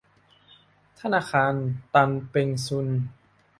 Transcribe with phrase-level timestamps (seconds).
[0.99, 1.53] ธนาคาร
[1.93, 2.87] ตันเปงชุน